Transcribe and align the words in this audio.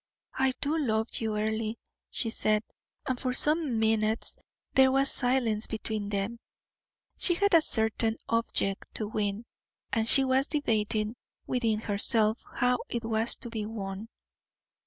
"I 0.39 0.53
do 0.61 0.79
love 0.79 1.09
you, 1.19 1.37
Earle," 1.37 1.75
she 2.09 2.31
said, 2.31 2.63
and 3.07 3.19
for 3.19 3.33
some 3.35 3.77
minutes 3.79 4.35
there 4.73 4.91
was 4.91 5.11
silence 5.11 5.67
between 5.67 6.09
them. 6.09 6.39
She 7.19 7.35
had 7.35 7.53
a 7.53 7.61
certain 7.61 8.17
object 8.27 8.87
to 8.95 9.05
win, 9.07 9.45
and 9.93 10.07
she 10.07 10.23
was 10.23 10.47
debating 10.47 11.17
within 11.45 11.81
herself 11.81 12.41
how 12.51 12.79
it 12.89 13.05
was 13.05 13.35
to 13.35 13.49
be 13.51 13.67
won. 13.67 14.07